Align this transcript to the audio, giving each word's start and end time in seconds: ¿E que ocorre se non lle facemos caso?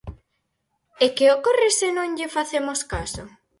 ¿E 1.05 1.07
que 1.15 1.25
ocorre 1.35 1.69
se 1.79 1.87
non 1.97 2.07
lle 2.17 2.33
facemos 2.37 2.79
caso? 2.93 3.23